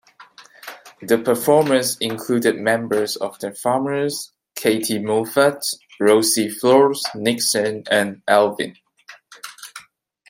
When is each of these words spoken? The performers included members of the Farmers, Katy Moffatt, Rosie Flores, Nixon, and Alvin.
The 1.03 1.19
performers 1.19 1.95
included 1.99 2.55
members 2.59 3.17
of 3.17 3.37
the 3.37 3.53
Farmers, 3.53 4.31
Katy 4.55 4.97
Moffatt, 4.97 5.63
Rosie 5.99 6.49
Flores, 6.49 7.03
Nixon, 7.13 7.83
and 7.91 8.23
Alvin. 8.27 8.73